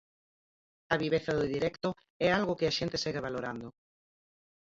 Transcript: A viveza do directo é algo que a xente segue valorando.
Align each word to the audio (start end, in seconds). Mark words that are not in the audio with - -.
A 0.93 0.95
viveza 1.03 1.31
do 1.39 1.49
directo 1.55 1.89
é 2.25 2.27
algo 2.31 2.57
que 2.59 2.67
a 2.67 2.75
xente 2.77 3.01
segue 3.03 3.25
valorando. 3.27 3.67